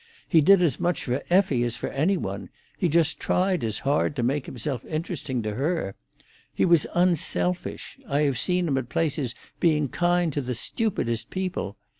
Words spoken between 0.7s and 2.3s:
much for Effie as for any